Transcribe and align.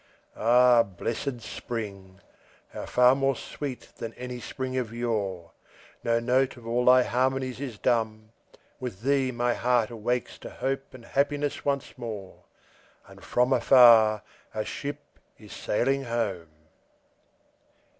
Ah, 0.35 0.81
blessed 0.81 1.41
spring!—how 1.41 2.87
far 2.87 3.13
more 3.13 3.35
sweet 3.35 3.89
than 3.97 4.15
any 4.15 4.39
spring 4.39 4.75
of 4.75 4.91
yore! 4.91 5.51
No 6.03 6.19
note 6.19 6.57
of 6.57 6.65
all 6.65 6.85
thy 6.85 7.03
harmonies 7.03 7.59
is 7.59 7.77
dumb; 7.77 8.31
With 8.79 9.01
thee 9.03 9.31
my 9.31 9.53
heart 9.53 9.91
awakes 9.91 10.39
to 10.39 10.49
hope 10.49 10.95
and 10.95 11.05
happiness 11.05 11.63
once 11.63 11.95
more, 11.99 12.45
And 13.07 13.23
from 13.23 13.53
afar 13.53 14.23
a 14.55 14.65
ship 14.65 15.03
is 15.37 15.53
sailing 15.53 16.05
home! 16.05 16.49